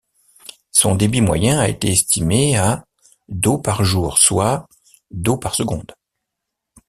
[0.71, 2.87] Son débit moyen a été estimé à
[3.29, 4.67] d'eau par jour, soit
[5.11, 5.91] d'eau par seconde.